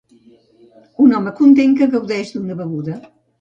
Un 1.07 1.13
home 1.17 1.33
content 1.41 1.75
que 1.83 1.89
gaudeix 1.93 2.33
d'una 2.39 2.59
beguda. 2.65 2.99